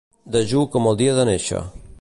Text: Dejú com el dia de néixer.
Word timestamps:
Dejú 0.35 0.63
com 0.77 0.89
el 0.93 0.99
dia 1.03 1.15
de 1.21 1.29
néixer. 1.33 1.65